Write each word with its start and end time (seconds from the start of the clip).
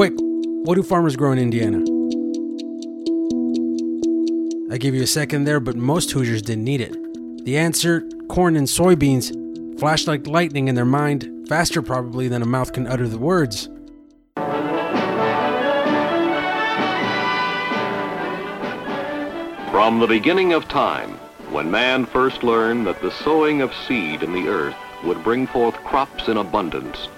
Quick, 0.00 0.14
what 0.64 0.76
do 0.76 0.82
farmers 0.82 1.14
grow 1.14 1.30
in 1.30 1.38
Indiana? 1.38 1.76
I 4.72 4.78
gave 4.78 4.94
you 4.94 5.02
a 5.02 5.06
second 5.06 5.44
there, 5.44 5.60
but 5.60 5.76
most 5.76 6.10
Hoosiers 6.12 6.40
didn't 6.40 6.64
need 6.64 6.80
it. 6.80 6.96
The 7.44 7.58
answer 7.58 8.08
corn 8.30 8.56
and 8.56 8.66
soybeans 8.66 9.78
flashed 9.78 10.08
like 10.08 10.26
lightning 10.26 10.68
in 10.68 10.74
their 10.74 10.86
mind, 10.86 11.46
faster 11.50 11.82
probably 11.82 12.28
than 12.28 12.40
a 12.40 12.46
mouth 12.46 12.72
can 12.72 12.86
utter 12.86 13.06
the 13.06 13.18
words. 13.18 13.68
From 19.70 19.98
the 19.98 20.06
beginning 20.08 20.54
of 20.54 20.66
time, 20.66 21.10
when 21.50 21.70
man 21.70 22.06
first 22.06 22.42
learned 22.42 22.86
that 22.86 23.02
the 23.02 23.10
sowing 23.10 23.60
of 23.60 23.74
seed 23.86 24.22
in 24.22 24.32
the 24.32 24.48
earth 24.48 24.76
would 25.04 25.22
bring 25.22 25.46
forth 25.46 25.74
crops 25.84 26.28
in 26.28 26.38
abundance, 26.38 27.08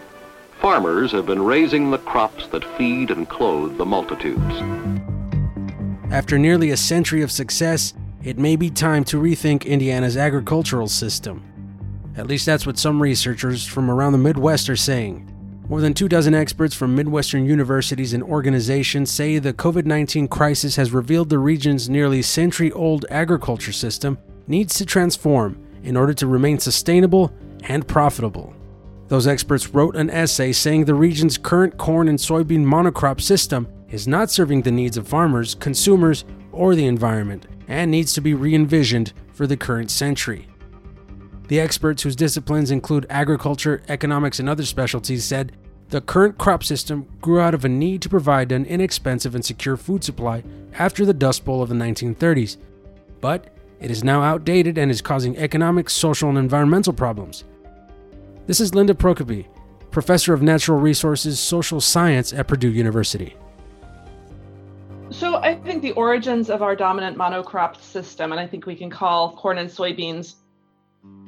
farmers 0.62 1.10
have 1.10 1.26
been 1.26 1.42
raising 1.42 1.90
the 1.90 1.98
crops 1.98 2.46
that 2.46 2.64
feed 2.78 3.10
and 3.10 3.28
clothe 3.28 3.76
the 3.76 3.84
multitudes. 3.84 4.54
After 6.12 6.38
nearly 6.38 6.70
a 6.70 6.76
century 6.76 7.20
of 7.22 7.32
success, 7.32 7.94
it 8.22 8.38
may 8.38 8.54
be 8.54 8.70
time 8.70 9.02
to 9.04 9.20
rethink 9.20 9.66
Indiana's 9.66 10.16
agricultural 10.16 10.86
system. 10.86 11.42
At 12.16 12.28
least 12.28 12.46
that's 12.46 12.64
what 12.64 12.78
some 12.78 13.02
researchers 13.02 13.66
from 13.66 13.90
around 13.90 14.12
the 14.12 14.18
Midwest 14.18 14.70
are 14.70 14.76
saying. 14.76 15.28
More 15.68 15.80
than 15.80 15.94
two 15.94 16.08
dozen 16.08 16.32
experts 16.32 16.76
from 16.76 16.94
Midwestern 16.94 17.44
universities 17.44 18.12
and 18.12 18.22
organizations 18.22 19.10
say 19.10 19.40
the 19.40 19.52
COVID 19.52 19.84
19 19.84 20.28
crisis 20.28 20.76
has 20.76 20.92
revealed 20.92 21.28
the 21.28 21.40
region's 21.40 21.88
nearly 21.88 22.22
century 22.22 22.70
old 22.70 23.04
agriculture 23.10 23.72
system 23.72 24.16
needs 24.46 24.76
to 24.76 24.86
transform 24.86 25.60
in 25.82 25.96
order 25.96 26.14
to 26.14 26.28
remain 26.28 26.60
sustainable 26.60 27.32
and 27.64 27.88
profitable. 27.88 28.54
Those 29.08 29.26
experts 29.26 29.68
wrote 29.68 29.96
an 29.96 30.10
essay 30.10 30.52
saying 30.52 30.84
the 30.84 30.94
region's 30.94 31.36
current 31.38 31.76
corn 31.76 32.08
and 32.08 32.18
soybean 32.18 32.64
monocrop 32.64 33.20
system 33.20 33.68
is 33.90 34.08
not 34.08 34.30
serving 34.30 34.62
the 34.62 34.70
needs 34.70 34.96
of 34.96 35.06
farmers, 35.06 35.54
consumers, 35.54 36.24
or 36.50 36.74
the 36.74 36.86
environment, 36.86 37.46
and 37.68 37.90
needs 37.90 38.14
to 38.14 38.20
be 38.20 38.34
re 38.34 38.54
envisioned 38.54 39.12
for 39.32 39.46
the 39.46 39.56
current 39.56 39.90
century. 39.90 40.48
The 41.48 41.60
experts, 41.60 42.02
whose 42.02 42.16
disciplines 42.16 42.70
include 42.70 43.06
agriculture, 43.10 43.82
economics, 43.88 44.38
and 44.38 44.48
other 44.48 44.64
specialties, 44.64 45.24
said 45.24 45.52
the 45.90 46.00
current 46.00 46.38
crop 46.38 46.64
system 46.64 47.06
grew 47.20 47.40
out 47.40 47.52
of 47.52 47.66
a 47.66 47.68
need 47.68 48.00
to 48.02 48.08
provide 48.08 48.50
an 48.50 48.64
inexpensive 48.64 49.34
and 49.34 49.44
secure 49.44 49.76
food 49.76 50.02
supply 50.02 50.42
after 50.78 51.04
the 51.04 51.12
Dust 51.12 51.44
Bowl 51.44 51.62
of 51.62 51.68
the 51.68 51.74
1930s. 51.74 52.56
But 53.20 53.54
it 53.78 53.90
is 53.90 54.02
now 54.02 54.22
outdated 54.22 54.78
and 54.78 54.90
is 54.90 55.02
causing 55.02 55.36
economic, 55.36 55.90
social, 55.90 56.30
and 56.30 56.38
environmental 56.38 56.94
problems. 56.94 57.44
This 58.44 58.58
is 58.58 58.74
Linda 58.74 58.92
Prokopy, 58.92 59.46
professor 59.92 60.34
of 60.34 60.42
natural 60.42 60.80
resources 60.80 61.38
social 61.38 61.80
science 61.80 62.32
at 62.32 62.48
Purdue 62.48 62.72
University. 62.72 63.36
So 65.10 65.36
I 65.36 65.54
think 65.54 65.80
the 65.80 65.92
origins 65.92 66.50
of 66.50 66.60
our 66.60 66.74
dominant 66.74 67.16
monocrop 67.16 67.80
system, 67.80 68.32
and 68.32 68.40
I 68.40 68.48
think 68.48 68.66
we 68.66 68.74
can 68.74 68.90
call 68.90 69.36
corn 69.36 69.58
and 69.58 69.70
soybeans 69.70 70.34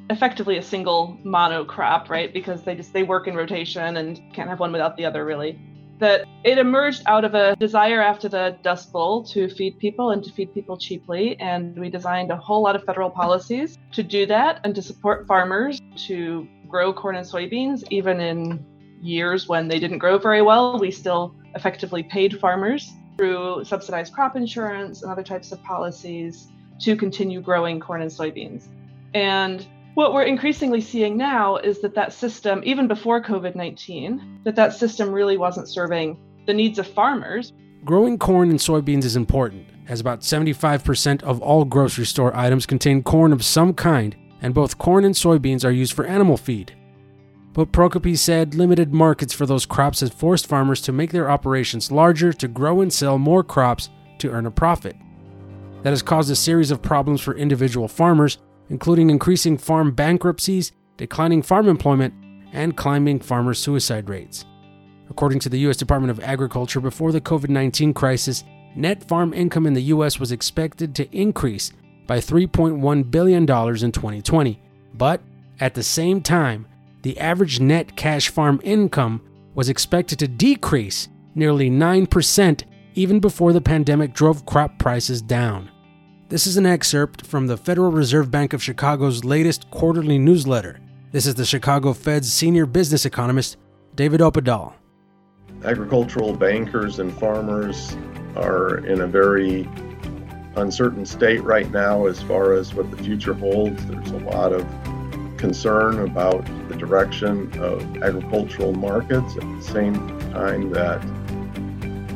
effectively 0.09 0.57
a 0.57 0.61
single 0.61 1.17
monocrop, 1.23 2.09
right? 2.09 2.33
Because 2.33 2.63
they 2.63 2.75
just 2.75 2.91
they 2.91 3.03
work 3.03 3.27
in 3.29 3.35
rotation 3.35 3.95
and 3.95 4.21
can't 4.33 4.49
have 4.49 4.59
one 4.59 4.73
without 4.73 4.97
the 4.97 5.05
other 5.05 5.23
really. 5.23 5.57
That 5.99 6.25
it 6.43 6.57
emerged 6.57 7.03
out 7.05 7.23
of 7.23 7.33
a 7.33 7.55
desire 7.55 8.01
after 8.01 8.27
the 8.27 8.57
Dust 8.61 8.91
Bowl 8.91 9.23
to 9.27 9.47
feed 9.47 9.79
people 9.79 10.11
and 10.11 10.21
to 10.25 10.33
feed 10.33 10.53
people 10.53 10.77
cheaply. 10.77 11.39
And 11.39 11.79
we 11.79 11.89
designed 11.89 12.31
a 12.31 12.35
whole 12.35 12.61
lot 12.61 12.75
of 12.75 12.83
federal 12.83 13.09
policies 13.09 13.77
to 13.93 14.03
do 14.03 14.25
that 14.25 14.59
and 14.65 14.75
to 14.75 14.81
support 14.81 15.25
farmers 15.25 15.79
to 16.07 16.45
grow 16.75 16.91
corn 16.91 17.15
and 17.15 17.25
soybeans, 17.25 17.85
even 17.89 18.19
in 18.19 18.59
years 19.01 19.47
when 19.47 19.69
they 19.69 19.79
didn't 19.79 19.97
grow 19.97 20.17
very 20.17 20.41
well. 20.41 20.77
We 20.77 20.91
still 20.91 21.33
effectively 21.55 22.03
paid 22.03 22.37
farmers 22.37 22.91
through 23.15 23.63
subsidized 23.63 24.11
crop 24.13 24.35
insurance 24.35 25.01
and 25.01 25.09
other 25.09 25.23
types 25.23 25.53
of 25.53 25.63
policies 25.63 26.49
to 26.81 26.97
continue 26.97 27.39
growing 27.39 27.79
corn 27.79 28.01
and 28.01 28.11
soybeans. 28.11 28.67
And 29.13 29.65
what 29.93 30.13
we're 30.13 30.23
increasingly 30.23 30.81
seeing 30.81 31.15
now 31.15 31.55
is 31.55 31.79
that 31.79 31.95
that 31.95 32.11
system, 32.11 32.61
even 32.65 32.89
before 32.89 33.23
COVID 33.23 33.55
19, 33.55 34.41
that 34.43 34.57
that 34.57 34.73
system 34.73 35.13
really 35.13 35.37
wasn't 35.37 35.69
serving 35.69 36.17
the 36.45 36.53
needs 36.53 36.77
of 36.77 36.85
farmers. 36.87 37.53
Growing 37.85 38.17
corn 38.17 38.49
and 38.49 38.59
soybeans 38.59 39.05
is 39.05 39.15
important, 39.15 39.65
as 39.87 40.01
about 40.01 40.19
75% 40.19 41.23
of 41.23 41.41
all 41.41 41.63
grocery 41.63 42.05
store 42.05 42.35
items 42.35 42.65
contain 42.65 43.01
corn 43.01 43.31
of 43.31 43.45
some 43.45 43.73
kind, 43.73 44.17
and 44.41 44.53
both 44.53 44.77
corn 44.77 45.05
and 45.05 45.15
soybeans 45.15 45.65
are 45.65 45.71
used 45.71 45.93
for 45.93 46.05
animal 46.05 46.37
feed. 46.37 46.75
But 47.53 47.71
Prokopy 47.71 48.17
said 48.17 48.55
limited 48.55 48.93
markets 48.93 49.33
for 49.33 49.45
those 49.45 49.65
crops 49.65 50.01
has 50.01 50.09
forced 50.11 50.47
farmers 50.47 50.81
to 50.81 50.91
make 50.91 51.11
their 51.11 51.29
operations 51.29 51.91
larger 51.91 52.33
to 52.33 52.47
grow 52.47 52.81
and 52.81 52.91
sell 52.91 53.17
more 53.17 53.43
crops 53.43 53.89
to 54.19 54.29
earn 54.29 54.45
a 54.45 54.51
profit. 54.51 54.95
That 55.83 55.91
has 55.91 56.01
caused 56.01 56.31
a 56.31 56.35
series 56.35 56.71
of 56.71 56.81
problems 56.81 57.21
for 57.21 57.35
individual 57.35 57.87
farmers 57.87 58.39
including 58.69 59.09
increasing 59.09 59.57
farm 59.57 59.91
bankruptcies, 59.93 60.71
declining 60.97 61.41
farm 61.41 61.67
employment, 61.67 62.13
and 62.53 62.77
climbing 62.77 63.19
farmer 63.19 63.53
suicide 63.53 64.09
rates. 64.09 64.45
According 65.09 65.39
to 65.41 65.49
the 65.49 65.59
U.S. 65.59 65.77
Department 65.77 66.11
of 66.11 66.19
Agriculture, 66.21 66.79
before 66.79 67.11
the 67.11 67.21
COVID 67.21 67.49
19 67.49 67.93
crisis, 67.93 68.43
net 68.75 69.07
farm 69.07 69.33
income 69.33 69.67
in 69.67 69.73
the 69.73 69.83
U.S. 69.83 70.19
was 70.19 70.31
expected 70.31 70.95
to 70.95 71.15
increase 71.15 71.71
by 72.07 72.19
$3.1 72.19 73.11
billion 73.11 73.41
in 73.41 73.45
2020. 73.45 74.61
But 74.93 75.21
at 75.59 75.73
the 75.73 75.83
same 75.83 76.21
time, 76.21 76.67
the 77.01 77.19
average 77.19 77.59
net 77.59 77.95
cash 77.95 78.29
farm 78.29 78.59
income 78.63 79.21
was 79.53 79.69
expected 79.69 80.19
to 80.19 80.27
decrease 80.27 81.07
nearly 81.33 81.69
9% 81.69 82.63
even 82.95 83.19
before 83.19 83.53
the 83.53 83.61
pandemic 83.61 84.13
drove 84.13 84.45
crop 84.45 84.77
prices 84.79 85.21
down. 85.21 85.69
This 86.29 86.47
is 86.47 86.57
an 86.57 86.65
excerpt 86.65 87.25
from 87.25 87.47
the 87.47 87.57
Federal 87.57 87.91
Reserve 87.91 88.31
Bank 88.31 88.53
of 88.53 88.63
Chicago's 88.63 89.23
latest 89.23 89.69
quarterly 89.69 90.17
newsletter. 90.17 90.79
This 91.11 91.27
is 91.27 91.35
the 91.35 91.45
Chicago 91.45 91.93
Fed's 91.93 92.33
senior 92.33 92.65
business 92.65 93.05
economist, 93.05 93.57
David 93.93 94.21
Oppedahl. 94.21 94.73
Agricultural 95.63 96.35
bankers 96.35 96.99
and 96.99 97.13
farmers 97.17 97.95
are 98.35 98.77
in 98.85 99.01
a 99.01 99.07
very 99.07 99.69
uncertain 100.55 101.05
state 101.05 101.43
right 101.43 101.69
now 101.71 102.05
as 102.05 102.21
far 102.21 102.53
as 102.53 102.73
what 102.73 102.89
the 102.91 102.97
future 102.97 103.33
holds. 103.33 103.85
There's 103.85 104.11
a 104.11 104.17
lot 104.19 104.53
of 104.53 104.65
concern 105.37 105.99
about 105.99 106.45
the 106.69 106.75
direction 106.75 107.51
of 107.59 107.81
agricultural 108.01 108.73
markets 108.73 109.35
at 109.35 109.41
the 109.41 109.61
same 109.61 109.95
time 110.31 110.71
that 110.71 111.01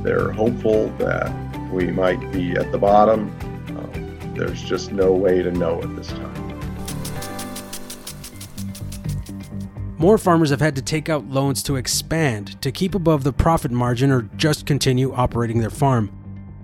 they're 0.03 0.31
hopeful 0.31 0.89
that 0.97 1.31
we 1.71 1.91
might 1.91 2.31
be 2.31 2.53
at 2.53 2.71
the 2.71 2.77
bottom 2.77 3.29
um, 3.77 4.33
there's 4.35 4.61
just 4.63 4.91
no 4.91 5.11
way 5.11 5.43
to 5.43 5.51
know 5.51 5.81
at 5.81 5.95
this 5.95 6.07
time. 6.07 6.39
More 9.97 10.17
farmers 10.17 10.49
have 10.49 10.61
had 10.61 10.77
to 10.77 10.81
take 10.81 11.09
out 11.09 11.27
loans 11.27 11.61
to 11.63 11.75
expand, 11.75 12.61
to 12.61 12.71
keep 12.71 12.95
above 12.95 13.25
the 13.25 13.33
profit 13.33 13.69
margin, 13.69 14.11
or 14.11 14.21
just 14.37 14.65
continue 14.65 15.13
operating 15.13 15.59
their 15.59 15.69
farm. 15.69 16.18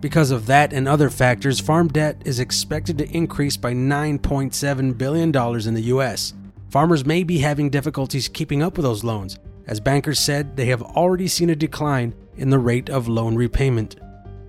Because 0.05 0.29
of 0.29 0.45
that 0.45 0.71
and 0.71 0.88
other 0.88 1.09
factors, 1.09 1.59
farm 1.59 1.88
debt 1.88 2.21
is 2.25 2.39
expected 2.39 2.99
to 2.99 3.09
increase 3.09 3.57
by 3.57 3.73
$9.7 3.73 4.95
billion 4.95 5.29
in 5.29 5.73
the 5.73 5.81
U.S. 5.85 6.31
Farmers 6.69 7.03
may 7.03 7.23
be 7.23 7.39
having 7.39 7.71
difficulties 7.71 8.27
keeping 8.27 8.61
up 8.61 8.77
with 8.77 8.83
those 8.83 9.03
loans. 9.03 9.39
As 9.66 9.79
bankers 9.79 10.19
said, 10.19 10.57
they 10.57 10.67
have 10.67 10.83
already 10.83 11.27
seen 11.27 11.49
a 11.49 11.55
decline 11.55 12.13
in 12.38 12.51
the 12.51 12.59
rate 12.59 12.88
of 12.88 13.07
loan 13.07 13.35
repayment. 13.35 13.95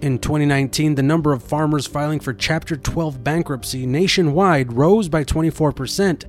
In 0.03 0.19
2019, 0.19 0.95
the 0.95 1.03
number 1.03 1.33
of 1.33 1.43
farmers 1.43 1.87
filing 1.87 2.21
for 2.21 2.35
Chapter 2.35 2.77
12 2.77 3.25
bankruptcy 3.25 3.87
nationwide 3.87 4.75
rose 4.75 5.09
by 5.09 5.25
24%. 5.25 6.25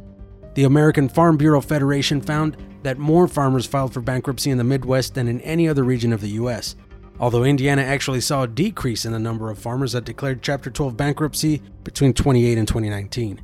The 0.53 0.63
American 0.63 1.09
Farm 1.09 1.35
Bureau 1.35 1.59
Federation 1.59 2.21
found 2.21 2.55
that 2.83 2.97
more 2.97 3.27
farmers 3.27 3.65
filed 3.65 3.93
for 3.93 3.99
bankruptcy 3.99 4.51
in 4.51 4.57
the 4.57 4.63
Midwest 4.63 5.15
than 5.15 5.27
in 5.27 5.41
any 5.41 5.67
other 5.67 5.83
region 5.83 6.13
of 6.13 6.21
the 6.21 6.29
U.S. 6.29 6.77
Although 7.19 7.43
Indiana 7.43 7.81
actually 7.81 8.21
saw 8.21 8.43
a 8.43 8.47
decrease 8.47 9.05
in 9.05 9.11
the 9.11 9.19
number 9.19 9.49
of 9.49 9.57
farmers 9.57 9.93
that 9.93 10.05
declared 10.05 10.41
Chapter 10.41 10.69
12 10.69 10.95
bankruptcy 10.95 11.61
between 11.83 12.13
28 12.13 12.57
and 12.57 12.67
2019. 12.67 13.41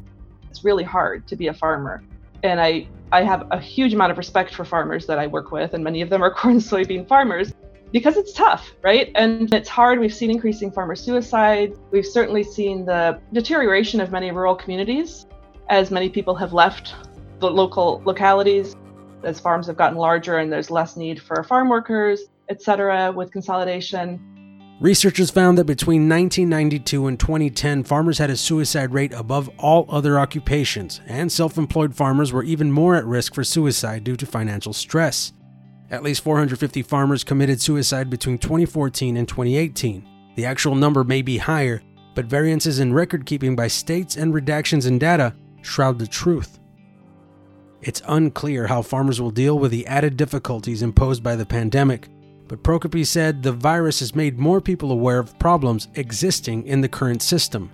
It's 0.50 0.64
really 0.64 0.84
hard 0.84 1.28
to 1.28 1.36
be 1.36 1.48
a 1.48 1.54
farmer. 1.54 2.04
And 2.44 2.62
I, 2.62 2.88
I 3.12 3.24
have 3.24 3.48
a 3.52 3.60
huge 3.60 3.94
amount 3.94 4.12
of 4.12 4.18
respect 4.18 4.54
for 4.54 4.64
farmers 4.64 5.06
that 5.08 5.18
I 5.18 5.28
work 5.28 5.52
with, 5.52 5.74
and 5.74 5.84
many 5.84 6.02
of 6.02 6.10
them 6.10 6.22
are 6.22 6.32
corn 6.34 6.58
soybean 6.58 7.08
farmers 7.08 7.54
because 7.92 8.18
it's 8.18 8.34
tough, 8.34 8.72
right? 8.84 9.12
And 9.16 9.54
it's 9.54 9.70
hard. 9.70 10.00
We've 10.00 10.14
seen 10.14 10.30
increasing 10.30 10.72
farmer 10.72 10.96
suicide. 10.96 11.74
We've 11.92 12.06
certainly 12.06 12.44
seen 12.44 12.86
the 12.86 13.20
deterioration 13.34 14.02
of 14.02 14.12
many 14.12 14.32
rural 14.32 14.56
communities 14.56 15.26
as 15.70 15.92
many 15.92 16.10
people 16.10 16.36
have 16.36 16.54
left 16.54 16.96
the 17.40 17.50
local 17.50 18.02
localities, 18.06 18.76
as 19.24 19.40
farms 19.40 19.68
have 19.68 19.78
gotten 19.78 19.98
larger 19.98 20.38
and 20.38 20.52
there's 20.52 20.70
less 20.70 20.98
need 20.98 21.22
for 21.22 21.44
farm 21.44 21.70
workers, 21.70 22.22
etc., 22.50 23.12
with 23.12 23.32
consolidation. 23.32 24.20
Researchers 24.80 25.30
found 25.30 25.58
that 25.58 25.66
between 25.66 26.10
1992 26.10 27.08
and 27.08 27.20
2010, 27.20 27.84
farmers 27.84 28.18
had 28.18 28.30
a 28.30 28.36
suicide 28.36 28.92
rate 28.92 29.14
above 29.14 29.50
all 29.58 29.86
other 29.88 30.20
occupations, 30.20 31.00
and 31.08 31.32
self 31.32 31.58
employed 31.58 31.96
farmers 31.96 32.34
were 32.34 32.44
even 32.44 32.72
more 32.72 32.96
at 32.96 33.06
risk 33.06 33.34
for 33.34 33.44
suicide 33.44 34.04
due 34.04 34.16
to 34.16 34.26
financial 34.26 34.74
stress. 34.74 35.32
At 35.90 36.04
least 36.04 36.24
450 36.24 36.82
farmers 36.82 37.24
committed 37.24 37.62
suicide 37.62 38.10
between 38.10 38.40
2014 38.40 39.16
and 39.16 39.28
2018. 39.28 40.06
The 40.36 40.46
actual 40.46 40.76
number 40.76 41.04
may 41.04 41.22
be 41.22 41.38
higher, 41.38 41.82
but 42.16 42.26
variances 42.26 42.80
in 42.80 42.94
record 42.94 43.26
keeping 43.26 43.56
by 43.56 43.68
states 43.68 44.18
and 44.18 44.34
redactions 44.34 44.88
in 44.88 44.98
data 44.98 45.36
shroud 45.62 46.00
the 46.00 46.08
truth. 46.08 46.60
It's 47.82 48.02
unclear 48.08 48.68
how 48.68 48.82
farmers 48.82 49.22
will 49.22 49.32
deal 49.32 49.60
with 49.60 49.72
the 49.72 49.86
added 49.88 50.18
difficulties 50.18 50.82
imposed 50.82 51.22
by 51.22 51.36
the 51.36 51.46
pandemic, 51.46 52.10
but 52.48 52.64
Prokopy 52.64 53.06
said 53.06 53.44
the 53.44 53.52
virus 53.52 54.00
has 54.00 54.16
made 54.16 54.40
more 54.40 54.62
people 54.62 54.92
aware 54.92 55.20
of 55.20 55.38
problems 55.40 55.88
existing 55.96 56.66
in 56.68 56.82
the 56.82 56.90
current 56.90 57.22
system. 57.22 57.72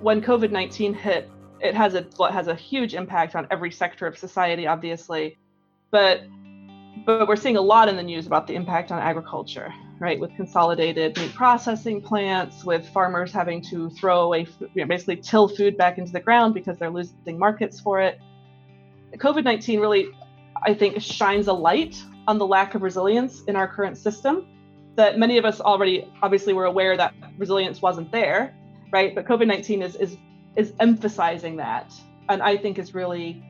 When 0.00 0.20
COVID 0.20 0.50
19 0.50 0.94
hit, 0.94 1.30
it 1.60 1.74
has 1.74 1.94
a 1.94 2.06
has 2.30 2.48
a 2.48 2.54
huge 2.54 2.94
impact 2.94 3.34
on 3.34 3.46
every 3.50 3.70
sector 3.70 4.06
of 4.06 4.18
society, 4.18 4.66
obviously, 4.66 5.38
but 5.90 6.22
but 7.06 7.28
we're 7.28 7.36
seeing 7.36 7.56
a 7.56 7.60
lot 7.60 7.88
in 7.88 7.96
the 7.96 8.02
news 8.02 8.26
about 8.26 8.46
the 8.46 8.54
impact 8.54 8.90
on 8.90 8.98
agriculture, 8.98 9.72
right? 9.98 10.18
With 10.18 10.34
consolidated 10.36 11.16
meat 11.18 11.34
processing 11.34 12.00
plants, 12.00 12.64
with 12.64 12.88
farmers 12.88 13.32
having 13.32 13.62
to 13.70 13.90
throw 13.90 14.22
away, 14.22 14.46
you 14.60 14.68
know, 14.76 14.86
basically 14.86 15.16
till 15.16 15.48
food 15.48 15.76
back 15.76 15.98
into 15.98 16.12
the 16.12 16.20
ground 16.20 16.54
because 16.54 16.78
they're 16.78 16.90
losing 16.90 17.38
markets 17.38 17.80
for 17.80 18.00
it. 18.00 18.18
COVID 19.16 19.44
19 19.44 19.80
really, 19.80 20.08
I 20.64 20.74
think, 20.74 21.00
shines 21.00 21.48
a 21.48 21.52
light 21.52 22.02
on 22.26 22.38
the 22.38 22.46
lack 22.46 22.74
of 22.74 22.82
resilience 22.82 23.42
in 23.44 23.56
our 23.56 23.68
current 23.68 23.98
system. 23.98 24.46
That 24.96 25.18
many 25.18 25.38
of 25.38 25.44
us 25.44 25.60
already 25.60 26.10
obviously 26.22 26.52
were 26.52 26.66
aware 26.66 26.96
that 26.96 27.14
resilience 27.36 27.82
wasn't 27.82 28.12
there, 28.12 28.54
right? 28.92 29.14
But 29.14 29.26
COVID 29.26 29.46
19 29.46 29.82
is, 29.82 29.96
is, 29.96 30.16
is 30.56 30.72
emphasizing 30.80 31.56
that. 31.56 31.92
And 32.28 32.42
I 32.42 32.56
think 32.56 32.78
is 32.78 32.94
really, 32.94 33.44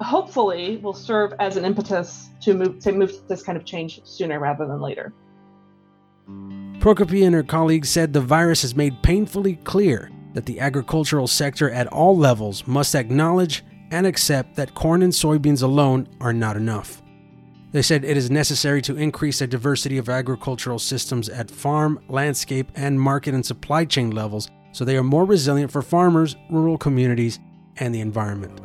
hopefully, 0.00 0.76
will 0.76 0.94
serve 0.94 1.32
as 1.40 1.56
an 1.56 1.64
impetus 1.64 2.28
to 2.42 2.54
move, 2.54 2.78
to 2.80 2.92
move 2.92 3.12
this 3.28 3.42
kind 3.42 3.56
of 3.56 3.64
change 3.64 4.00
sooner 4.04 4.38
rather 4.38 4.66
than 4.66 4.80
later. 4.80 5.12
Prokopy 6.80 7.26
and 7.26 7.34
her 7.34 7.42
colleagues 7.42 7.90
said 7.90 8.12
the 8.12 8.20
virus 8.20 8.62
has 8.62 8.74
made 8.74 9.02
painfully 9.02 9.56
clear 9.56 10.10
that 10.34 10.46
the 10.46 10.60
agricultural 10.60 11.26
sector 11.26 11.70
at 11.70 11.86
all 11.88 12.16
levels 12.16 12.66
must 12.66 12.94
acknowledge 12.94 13.64
and 13.90 14.06
accept 14.06 14.54
that 14.56 14.74
corn 14.74 15.02
and 15.02 15.12
soybeans 15.12 15.62
alone 15.62 16.08
are 16.20 16.32
not 16.32 16.56
enough. 16.56 17.02
They 17.72 17.82
said 17.82 18.04
it 18.04 18.16
is 18.16 18.30
necessary 18.30 18.82
to 18.82 18.96
increase 18.96 19.38
the 19.38 19.46
diversity 19.46 19.98
of 19.98 20.08
agricultural 20.08 20.78
systems 20.78 21.28
at 21.28 21.50
farm, 21.50 22.00
landscape, 22.08 22.70
and 22.74 23.00
market 23.00 23.34
and 23.34 23.46
supply 23.46 23.84
chain 23.84 24.10
levels 24.10 24.50
so 24.72 24.84
they 24.84 24.96
are 24.96 25.04
more 25.04 25.24
resilient 25.24 25.70
for 25.70 25.82
farmers, 25.82 26.36
rural 26.50 26.78
communities, 26.78 27.38
and 27.76 27.94
the 27.94 28.00
environment. 28.00 28.60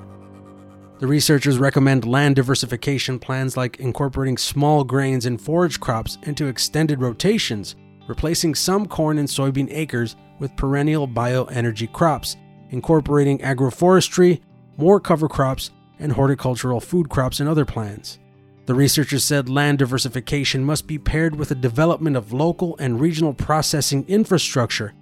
The 1.00 1.08
researchers 1.08 1.58
recommend 1.58 2.06
land 2.06 2.36
diversification 2.36 3.20
plans 3.20 3.58
like 3.58 3.80
incorporating 3.80 4.38
small 4.38 4.84
grains 4.84 5.26
and 5.26 5.42
forage 5.42 5.80
crops 5.80 6.18
into 6.24 6.48
extended 6.48 7.02
rotations, 7.02 7.76
replacing 8.08 8.56
some 8.56 8.86
corn 8.86 9.18
and 9.18 9.28
soybean 9.28 9.68
acres 9.72 10.16
with 10.40 10.56
perennial 10.56 11.08
bioenergy 11.08 11.92
crops, 11.92 12.38
incorporating 12.70 13.40
agroforestry, 13.40 14.42
more 14.78 15.00
cover 15.00 15.28
crops, 15.28 15.72
and 16.00 16.12
horticultural 16.12 16.80
food 16.80 17.10
crops 17.10 17.40
and 17.40 17.48
other 17.48 17.66
plants. 17.66 18.20
The 18.66 18.74
researchers 18.74 19.24
said 19.24 19.48
land 19.48 19.78
diversification 19.78 20.64
must 20.64 20.88
be 20.88 20.98
paired 20.98 21.36
with 21.36 21.50
the 21.50 21.56
development 21.56 22.18
of 22.18 22.34
local 22.34 22.76
and 22.80 23.00
regional 23.00 23.34
processing 23.34 24.06
infrastructure 24.08 24.94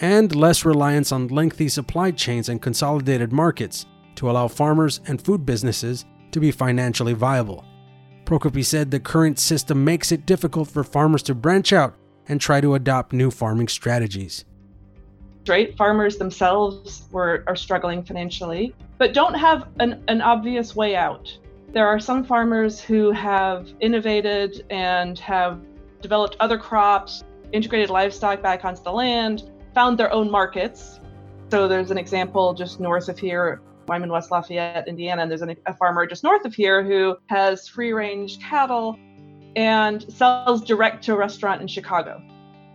and 0.00 0.34
less 0.34 0.64
reliance 0.64 1.12
on 1.12 1.28
lengthy 1.28 1.68
supply 1.68 2.10
chains 2.10 2.48
and 2.48 2.60
consolidated 2.60 3.32
markets 3.32 3.86
to 4.16 4.30
allow 4.30 4.48
farmers 4.48 5.00
and 5.06 5.22
food 5.22 5.46
businesses 5.46 6.04
to 6.32 6.40
be 6.40 6.50
financially 6.50 7.12
viable. 7.12 7.64
Prokopy 8.24 8.64
said 8.64 8.90
the 8.90 9.00
current 9.00 9.38
system 9.38 9.84
makes 9.84 10.10
it 10.10 10.26
difficult 10.26 10.68
for 10.68 10.82
farmers 10.82 11.22
to 11.24 11.34
branch 11.34 11.72
out 11.72 11.94
and 12.28 12.40
try 12.40 12.60
to 12.60 12.74
adopt 12.74 13.12
new 13.12 13.30
farming 13.30 13.68
strategies 13.68 14.44
right? 15.48 15.76
Farmers 15.76 16.16
themselves 16.16 17.04
were, 17.10 17.44
are 17.46 17.56
struggling 17.56 18.02
financially, 18.02 18.74
but 19.02 19.12
don't 19.12 19.34
have 19.34 19.66
an, 19.80 20.00
an 20.06 20.20
obvious 20.20 20.76
way 20.76 20.94
out. 20.94 21.36
There 21.72 21.88
are 21.88 21.98
some 21.98 22.22
farmers 22.22 22.80
who 22.80 23.10
have 23.10 23.68
innovated 23.80 24.64
and 24.70 25.18
have 25.18 25.60
developed 26.00 26.36
other 26.38 26.56
crops, 26.56 27.24
integrated 27.50 27.90
livestock 27.90 28.40
back 28.42 28.64
onto 28.64 28.80
the 28.84 28.92
land, 28.92 29.50
found 29.74 29.98
their 29.98 30.12
own 30.12 30.30
markets. 30.30 31.00
So 31.50 31.66
there's 31.66 31.90
an 31.90 31.98
example 31.98 32.54
just 32.54 32.78
north 32.78 33.08
of 33.08 33.18
here. 33.18 33.60
I'm 33.90 34.04
in 34.04 34.08
West 34.08 34.30
Lafayette, 34.30 34.86
Indiana, 34.86 35.22
and 35.22 35.28
there's 35.28 35.42
a 35.42 35.74
farmer 35.74 36.06
just 36.06 36.22
north 36.22 36.44
of 36.44 36.54
here 36.54 36.84
who 36.84 37.16
has 37.26 37.66
free 37.66 37.92
range 37.92 38.38
cattle 38.38 38.96
and 39.56 40.00
sells 40.12 40.62
direct 40.62 41.02
to 41.06 41.14
a 41.14 41.16
restaurant 41.16 41.60
in 41.60 41.66
Chicago, 41.66 42.22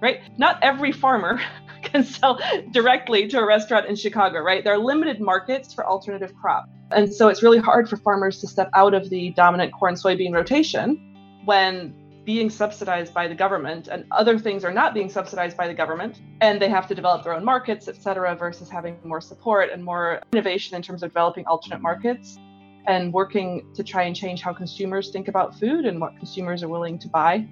right? 0.02 0.22
Not 0.38 0.60
every 0.62 0.92
farmer 0.92 1.40
can 1.84 2.04
sell 2.04 2.40
directly 2.72 3.28
to 3.28 3.40
a 3.40 3.46
restaurant 3.46 3.86
in 3.88 3.96
Chicago, 3.96 4.40
right? 4.40 4.64
There 4.64 4.74
are 4.74 4.78
limited 4.78 5.20
markets 5.20 5.74
for 5.74 5.86
alternative 5.86 6.34
crop. 6.36 6.66
And 6.92 7.14
so 7.14 7.28
it's 7.28 7.44
really 7.44 7.60
hard 7.60 7.90
for 7.90 7.98
farmers 7.98 8.40
to 8.42 8.48
step 8.48 8.70
out 8.74 8.94
of 8.94 9.10
the 9.10 9.32
dominant 9.32 9.74
corn 9.74 9.96
soybean 9.96 10.34
rotation 10.34 11.42
when 11.46 11.94
being 12.28 12.50
subsidized 12.50 13.14
by 13.14 13.26
the 13.26 13.36
government 13.36 13.88
and 13.88 14.04
other 14.12 14.38
things 14.38 14.66
are 14.66 14.74
not 14.74 14.94
being 14.94 15.10
subsidized 15.10 15.56
by 15.56 15.66
the 15.66 15.74
government 15.74 16.22
and 16.42 16.62
they 16.62 16.68
have 16.68 16.86
to 16.86 16.94
develop 16.94 17.24
their 17.24 17.34
own 17.34 17.44
markets, 17.44 17.88
et 17.88 17.96
cetera, 17.96 18.36
versus 18.36 18.70
having 18.70 18.98
more 19.06 19.22
support 19.22 19.70
and 19.72 19.82
more 19.82 20.22
innovation 20.34 20.76
in 20.76 20.82
terms 20.82 21.04
of 21.04 21.10
developing 21.10 21.46
alternate 21.46 21.82
markets 21.82 22.38
and 22.86 23.14
working 23.14 23.66
to 23.74 23.82
try 23.84 24.04
and 24.04 24.14
change 24.14 24.42
how 24.42 24.54
consumers 24.54 25.10
think 25.10 25.30
about 25.30 25.58
food 25.58 25.86
and 25.86 26.02
what 26.02 26.18
consumers 26.18 26.64
are 26.64 26.68
willing 26.68 27.00
to 27.00 27.08
buy. 27.08 27.48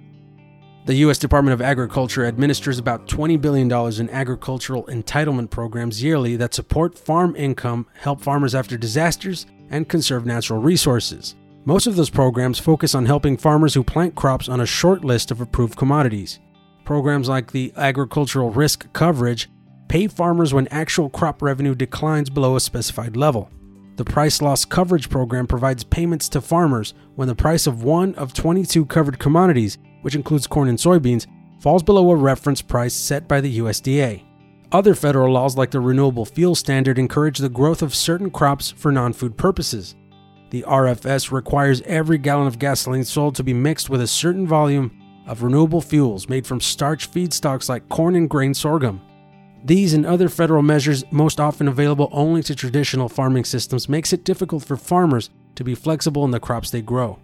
The 0.86 0.94
U.S. 0.94 1.18
Department 1.18 1.52
of 1.52 1.60
Agriculture 1.60 2.24
administers 2.24 2.78
about 2.78 3.08
$20 3.08 3.40
billion 3.40 3.68
in 4.00 4.08
agricultural 4.08 4.84
entitlement 4.84 5.50
programs 5.50 6.00
yearly 6.00 6.36
that 6.36 6.54
support 6.54 6.96
farm 6.96 7.34
income, 7.34 7.88
help 7.94 8.20
farmers 8.20 8.54
after 8.54 8.76
disasters, 8.76 9.46
and 9.70 9.88
conserve 9.88 10.24
natural 10.24 10.60
resources. 10.60 11.34
Most 11.64 11.88
of 11.88 11.96
those 11.96 12.08
programs 12.08 12.60
focus 12.60 12.94
on 12.94 13.04
helping 13.04 13.36
farmers 13.36 13.74
who 13.74 13.82
plant 13.82 14.14
crops 14.14 14.48
on 14.48 14.60
a 14.60 14.66
short 14.66 15.04
list 15.04 15.32
of 15.32 15.40
approved 15.40 15.76
commodities. 15.76 16.38
Programs 16.84 17.28
like 17.28 17.50
the 17.50 17.72
Agricultural 17.76 18.52
Risk 18.52 18.86
Coverage 18.92 19.50
pay 19.88 20.06
farmers 20.06 20.54
when 20.54 20.68
actual 20.68 21.10
crop 21.10 21.42
revenue 21.42 21.74
declines 21.74 22.30
below 22.30 22.54
a 22.54 22.60
specified 22.60 23.16
level. 23.16 23.50
The 23.96 24.04
Price 24.04 24.40
Loss 24.40 24.66
Coverage 24.66 25.10
Program 25.10 25.48
provides 25.48 25.82
payments 25.82 26.28
to 26.28 26.40
farmers 26.40 26.94
when 27.16 27.26
the 27.26 27.34
price 27.34 27.66
of 27.66 27.82
one 27.82 28.14
of 28.14 28.32
22 28.34 28.86
covered 28.86 29.18
commodities 29.18 29.78
which 30.02 30.14
includes 30.14 30.46
corn 30.46 30.68
and 30.68 30.78
soybeans, 30.78 31.26
falls 31.60 31.82
below 31.82 32.10
a 32.10 32.16
reference 32.16 32.62
price 32.62 32.94
set 32.94 33.26
by 33.26 33.40
the 33.40 33.58
USDA. 33.58 34.22
Other 34.72 34.94
federal 34.94 35.32
laws, 35.32 35.56
like 35.56 35.70
the 35.70 35.80
Renewable 35.80 36.24
Fuel 36.24 36.54
Standard, 36.54 36.98
encourage 36.98 37.38
the 37.38 37.48
growth 37.48 37.82
of 37.82 37.94
certain 37.94 38.30
crops 38.30 38.70
for 38.70 38.90
non 38.90 39.12
food 39.12 39.36
purposes. 39.36 39.94
The 40.50 40.62
RFS 40.62 41.32
requires 41.32 41.82
every 41.82 42.18
gallon 42.18 42.46
of 42.46 42.58
gasoline 42.58 43.04
sold 43.04 43.34
to 43.36 43.44
be 43.44 43.54
mixed 43.54 43.90
with 43.90 44.00
a 44.00 44.06
certain 44.06 44.46
volume 44.46 44.96
of 45.26 45.42
renewable 45.42 45.80
fuels 45.80 46.28
made 46.28 46.46
from 46.46 46.60
starch 46.60 47.10
feedstocks 47.10 47.68
like 47.68 47.88
corn 47.88 48.14
and 48.14 48.30
grain 48.30 48.54
sorghum. 48.54 49.00
These 49.64 49.94
and 49.94 50.06
other 50.06 50.28
federal 50.28 50.62
measures, 50.62 51.04
most 51.10 51.40
often 51.40 51.66
available 51.66 52.08
only 52.12 52.42
to 52.44 52.54
traditional 52.54 53.08
farming 53.08 53.44
systems, 53.44 53.88
makes 53.88 54.12
it 54.12 54.24
difficult 54.24 54.64
for 54.64 54.76
farmers 54.76 55.30
to 55.56 55.64
be 55.64 55.74
flexible 55.74 56.24
in 56.24 56.30
the 56.30 56.38
crops 56.38 56.70
they 56.70 56.82
grow. 56.82 57.18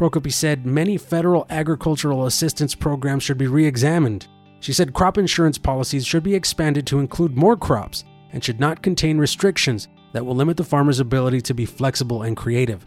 Prokopy 0.00 0.32
said 0.32 0.64
many 0.64 0.96
federal 0.96 1.46
agricultural 1.50 2.24
assistance 2.24 2.74
programs 2.74 3.22
should 3.22 3.36
be 3.36 3.48
re 3.48 3.66
examined. 3.66 4.28
She 4.60 4.72
said 4.72 4.94
crop 4.94 5.18
insurance 5.18 5.58
policies 5.58 6.06
should 6.06 6.22
be 6.22 6.34
expanded 6.34 6.86
to 6.86 7.00
include 7.00 7.36
more 7.36 7.54
crops 7.54 8.04
and 8.32 8.42
should 8.42 8.58
not 8.58 8.82
contain 8.82 9.18
restrictions 9.18 9.88
that 10.14 10.24
will 10.24 10.34
limit 10.34 10.56
the 10.56 10.64
farmer's 10.64 11.00
ability 11.00 11.42
to 11.42 11.52
be 11.52 11.66
flexible 11.66 12.22
and 12.22 12.34
creative. 12.34 12.86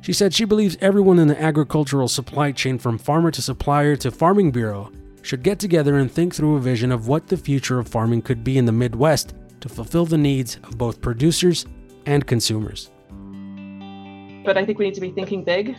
She 0.00 0.14
said 0.14 0.32
she 0.32 0.46
believes 0.46 0.78
everyone 0.80 1.18
in 1.18 1.28
the 1.28 1.38
agricultural 1.38 2.08
supply 2.08 2.52
chain, 2.52 2.78
from 2.78 2.96
farmer 2.96 3.30
to 3.32 3.42
supplier 3.42 3.94
to 3.96 4.10
farming 4.10 4.50
bureau, 4.50 4.90
should 5.20 5.42
get 5.42 5.58
together 5.58 5.98
and 5.98 6.10
think 6.10 6.34
through 6.34 6.56
a 6.56 6.60
vision 6.60 6.90
of 6.90 7.06
what 7.06 7.26
the 7.26 7.36
future 7.36 7.78
of 7.78 7.86
farming 7.86 8.22
could 8.22 8.42
be 8.42 8.56
in 8.56 8.64
the 8.64 8.72
Midwest 8.72 9.34
to 9.60 9.68
fulfill 9.68 10.06
the 10.06 10.16
needs 10.16 10.56
of 10.64 10.78
both 10.78 11.02
producers 11.02 11.66
and 12.06 12.26
consumers. 12.26 12.90
But 14.42 14.56
I 14.56 14.64
think 14.64 14.78
we 14.78 14.86
need 14.86 14.94
to 14.94 15.02
be 15.02 15.10
thinking 15.10 15.44
big 15.44 15.76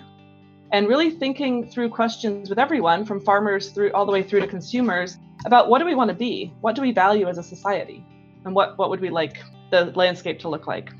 and 0.71 0.87
really 0.87 1.11
thinking 1.11 1.69
through 1.69 1.89
questions 1.89 2.49
with 2.49 2.59
everyone 2.59 3.05
from 3.05 3.19
farmers 3.19 3.69
through 3.69 3.91
all 3.93 4.05
the 4.05 4.11
way 4.11 4.23
through 4.23 4.41
to 4.41 4.47
consumers 4.47 5.17
about 5.45 5.69
what 5.69 5.79
do 5.79 5.85
we 5.85 5.95
want 5.95 6.09
to 6.09 6.15
be? 6.15 6.53
What 6.61 6.75
do 6.75 6.81
we 6.81 6.91
value 6.91 7.27
as 7.27 7.37
a 7.37 7.43
society? 7.43 8.05
And 8.45 8.53
what 8.55 8.77
what 8.77 8.89
would 8.89 8.99
we 8.99 9.09
like 9.09 9.37
the 9.71 9.85
landscape 9.95 10.39
to 10.39 10.49
look 10.49 10.67
like? 10.67 10.91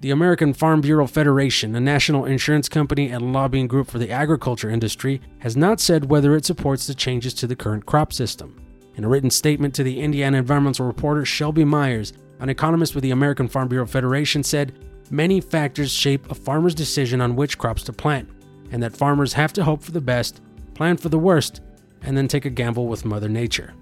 The 0.00 0.10
American 0.10 0.52
Farm 0.52 0.80
Bureau 0.80 1.06
Federation, 1.06 1.76
a 1.76 1.80
national 1.80 2.24
insurance 2.24 2.68
company 2.68 3.10
and 3.12 3.32
lobbying 3.32 3.68
group 3.68 3.88
for 3.88 3.98
the 3.98 4.10
agriculture 4.10 4.68
industry, 4.68 5.20
has 5.38 5.56
not 5.56 5.78
said 5.78 6.10
whether 6.10 6.34
it 6.34 6.44
supports 6.44 6.88
the 6.88 6.94
changes 6.94 7.32
to 7.34 7.46
the 7.46 7.54
current 7.54 7.86
crop 7.86 8.12
system. 8.12 8.60
In 8.96 9.04
a 9.04 9.08
written 9.08 9.30
statement 9.30 9.74
to 9.76 9.84
the 9.84 10.00
Indiana 10.00 10.38
environmental 10.38 10.86
reporter 10.86 11.24
Shelby 11.24 11.64
Myers, 11.64 12.12
an 12.40 12.48
economist 12.48 12.96
with 12.96 13.02
the 13.02 13.12
American 13.12 13.46
Farm 13.46 13.68
Bureau 13.68 13.86
Federation 13.86 14.42
said, 14.42 14.76
Many 15.10 15.40
factors 15.40 15.90
shape 15.90 16.30
a 16.30 16.34
farmer's 16.34 16.74
decision 16.74 17.20
on 17.20 17.36
which 17.36 17.58
crops 17.58 17.82
to 17.84 17.92
plant. 17.92 18.28
and 18.70 18.82
that 18.82 18.96
farmers 18.96 19.34
have 19.34 19.52
to 19.52 19.62
hope 19.62 19.82
for 19.82 19.92
the 19.92 20.00
best, 20.00 20.40
plan 20.74 20.96
for 20.96 21.10
the 21.10 21.18
worst, 21.18 21.60
and 22.02 22.16
then 22.16 22.26
take 22.26 22.46
a 22.46 22.50
gamble 22.50 22.86
with 22.86 23.04
Mother 23.04 23.28
Nature. 23.28 23.74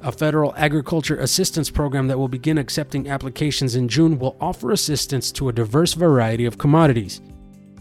A 0.00 0.10
federal 0.10 0.54
agriculture 0.56 1.20
assistance 1.20 1.70
program 1.70 2.08
that 2.08 2.18
will 2.18 2.26
begin 2.26 2.56
accepting 2.58 3.08
applications 3.08 3.76
in 3.76 3.88
June 3.88 4.18
will 4.18 4.36
offer 4.40 4.70
assistance 4.72 5.30
to 5.32 5.48
a 5.48 5.52
diverse 5.52 5.92
variety 5.92 6.46
of 6.46 6.56
commodities. 6.58 7.20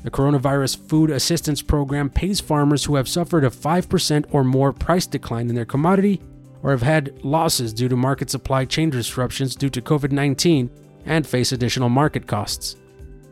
The 0.03 0.11
Coronavirus 0.11 0.89
Food 0.89 1.11
Assistance 1.11 1.61
Program 1.61 2.09
pays 2.09 2.39
farmers 2.39 2.83
who 2.83 2.95
have 2.95 3.07
suffered 3.07 3.43
a 3.43 3.49
5% 3.49 4.25
or 4.31 4.43
more 4.43 4.73
price 4.73 5.05
decline 5.05 5.47
in 5.47 5.55
their 5.55 5.65
commodity 5.65 6.21
or 6.61 6.71
have 6.71 6.81
had 6.81 7.23
losses 7.23 7.73
due 7.73 7.87
to 7.87 7.95
market 7.95 8.29
supply 8.29 8.65
chain 8.65 8.89
disruptions 8.89 9.55
due 9.55 9.69
to 9.69 9.81
COVID 9.81 10.11
19 10.11 10.69
and 11.05 11.25
face 11.25 11.51
additional 11.51 11.89
market 11.89 12.27
costs. 12.27 12.75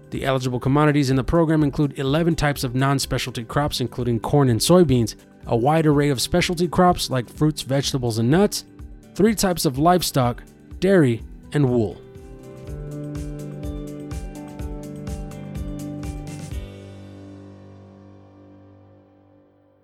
The 0.10 0.26
eligible 0.26 0.60
commodities 0.60 1.10
in 1.10 1.16
the 1.16 1.24
program 1.24 1.64
include 1.64 2.00
11 2.00 2.36
types 2.36 2.64
of 2.64 2.76
non 2.76 2.98
specialty 3.00 3.44
crops, 3.44 3.80
including 3.80 4.20
corn 4.20 4.50
and 4.50 4.60
soybeans, 4.60 5.16
a 5.46 5.56
wide 5.56 5.86
array 5.86 6.10
of 6.10 6.22
specialty 6.22 6.68
crops 6.68 7.10
like 7.10 7.30
fruits, 7.30 7.62
vegetables, 7.62 8.18
and 8.18 8.30
nuts, 8.30 8.66
three 9.16 9.36
types 9.36 9.66
of 9.66 9.78
livestock, 9.78 10.44
dairy, 10.80 11.24
and 11.54 11.70
wool. 11.70 12.02